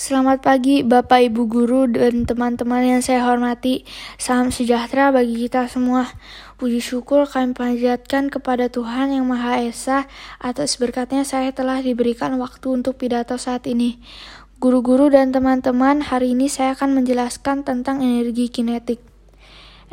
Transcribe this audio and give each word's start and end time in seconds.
Selamat 0.00 0.40
pagi 0.40 0.80
Bapak 0.80 1.28
Ibu 1.28 1.44
Guru 1.44 1.84
dan 1.92 2.24
teman-teman 2.24 2.80
yang 2.80 3.04
saya 3.04 3.20
hormati. 3.28 3.84
Salam 4.16 4.48
sejahtera 4.48 5.12
bagi 5.12 5.44
kita 5.44 5.68
semua. 5.68 6.08
Puji 6.56 6.80
syukur 6.80 7.28
kami 7.28 7.52
panjatkan 7.52 8.32
kepada 8.32 8.72
Tuhan 8.72 9.12
Yang 9.12 9.26
Maha 9.28 9.60
Esa 9.60 10.08
atas 10.40 10.80
berkatnya 10.80 11.28
saya 11.28 11.52
telah 11.52 11.84
diberikan 11.84 12.40
waktu 12.40 12.80
untuk 12.80 12.96
pidato 12.96 13.36
saat 13.36 13.68
ini. 13.68 14.00
Guru-guru 14.56 15.12
dan 15.12 15.36
teman-teman, 15.36 16.00
hari 16.00 16.32
ini 16.32 16.48
saya 16.48 16.72
akan 16.72 16.96
menjelaskan 16.96 17.68
tentang 17.68 18.00
energi 18.00 18.48
kinetik. 18.48 19.04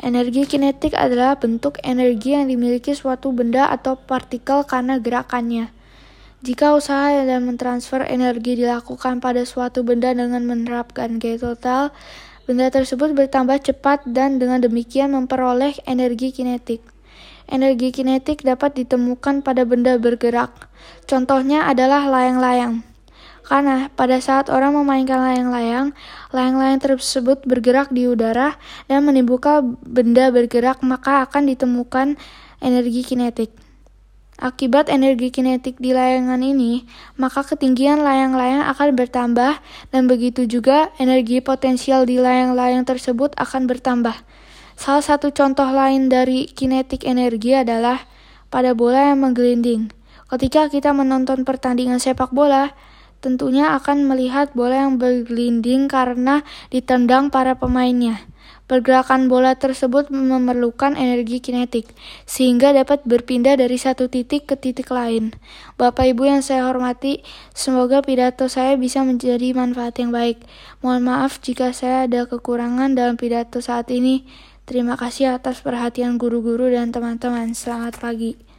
Energi 0.00 0.48
kinetik 0.48 0.96
adalah 0.96 1.36
bentuk 1.36 1.84
energi 1.84 2.32
yang 2.32 2.48
dimiliki 2.48 2.96
suatu 2.96 3.28
benda 3.36 3.68
atau 3.68 4.00
partikel 4.00 4.64
karena 4.64 4.96
gerakannya. 4.96 5.68
Jika 6.48 6.72
usaha 6.72 7.12
dan 7.28 7.44
mentransfer 7.44 8.08
energi 8.08 8.56
dilakukan 8.56 9.20
pada 9.20 9.44
suatu 9.44 9.84
benda 9.84 10.16
dengan 10.16 10.40
menerapkan 10.48 11.20
gaya 11.20 11.36
total, 11.36 11.92
benda 12.48 12.72
tersebut 12.72 13.12
bertambah 13.12 13.60
cepat 13.60 14.08
dan 14.08 14.40
dengan 14.40 14.64
demikian 14.64 15.12
memperoleh 15.12 15.76
energi 15.84 16.32
kinetik. 16.32 16.80
Energi 17.52 17.92
kinetik 17.92 18.48
dapat 18.48 18.80
ditemukan 18.80 19.44
pada 19.44 19.68
benda 19.68 20.00
bergerak. 20.00 20.72
Contohnya 21.04 21.68
adalah 21.68 22.08
layang-layang. 22.08 22.80
Karena 23.44 23.92
pada 23.92 24.16
saat 24.16 24.48
orang 24.48 24.72
memainkan 24.72 25.20
layang-layang, 25.20 25.92
layang-layang 26.32 26.80
tersebut 26.80 27.44
bergerak 27.44 27.92
di 27.92 28.08
udara 28.08 28.56
dan 28.88 29.04
menimbulkan 29.04 29.76
benda 29.84 30.32
bergerak, 30.32 30.80
maka 30.80 31.28
akan 31.28 31.44
ditemukan 31.44 32.16
energi 32.64 33.04
kinetik. 33.04 33.67
Akibat 34.38 34.86
energi 34.86 35.34
kinetik 35.34 35.82
di 35.82 35.90
layangan 35.90 36.38
ini, 36.38 36.86
maka 37.18 37.42
ketinggian 37.42 38.06
layang-layang 38.06 38.62
akan 38.70 38.94
bertambah 38.94 39.58
dan 39.90 40.02
begitu 40.06 40.46
juga 40.46 40.94
energi 41.02 41.42
potensial 41.42 42.06
di 42.06 42.22
layang-layang 42.22 42.86
tersebut 42.86 43.34
akan 43.34 43.66
bertambah. 43.66 44.14
Salah 44.78 45.02
satu 45.02 45.34
contoh 45.34 45.66
lain 45.66 46.06
dari 46.06 46.46
kinetik 46.46 47.02
energi 47.02 47.58
adalah 47.58 48.06
pada 48.46 48.78
bola 48.78 49.10
yang 49.10 49.26
menggelinding. 49.26 49.90
Ketika 50.30 50.70
kita 50.70 50.94
menonton 50.94 51.42
pertandingan 51.42 51.98
sepak 51.98 52.30
bola, 52.30 52.78
tentunya 53.18 53.74
akan 53.74 54.06
melihat 54.06 54.54
bola 54.54 54.86
yang 54.86 54.96
bergelinding 54.96 55.90
karena 55.90 56.46
ditendang 56.70 57.30
para 57.30 57.58
pemainnya. 57.58 58.22
Pergerakan 58.68 59.32
bola 59.32 59.56
tersebut 59.56 60.12
memerlukan 60.12 60.92
energi 60.92 61.40
kinetik, 61.40 61.88
sehingga 62.28 62.76
dapat 62.76 63.00
berpindah 63.08 63.56
dari 63.56 63.80
satu 63.80 64.12
titik 64.12 64.44
ke 64.44 64.60
titik 64.60 64.92
lain. 64.92 65.32
Bapak 65.80 66.04
Ibu 66.12 66.28
yang 66.28 66.44
saya 66.44 66.68
hormati, 66.68 67.24
semoga 67.56 68.04
pidato 68.04 68.44
saya 68.52 68.76
bisa 68.76 69.00
menjadi 69.08 69.56
manfaat 69.56 69.96
yang 69.96 70.12
baik. 70.12 70.44
Mohon 70.84 71.02
maaf 71.08 71.40
jika 71.40 71.72
saya 71.72 72.04
ada 72.04 72.28
kekurangan 72.28 72.92
dalam 72.92 73.16
pidato 73.16 73.64
saat 73.64 73.88
ini. 73.88 74.28
Terima 74.68 75.00
kasih 75.00 75.40
atas 75.40 75.64
perhatian 75.64 76.20
guru-guru 76.20 76.68
dan 76.68 76.92
teman-teman. 76.92 77.56
Selamat 77.56 77.96
pagi. 77.96 78.47